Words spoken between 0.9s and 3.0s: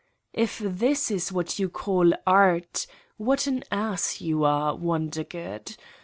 is what you call art,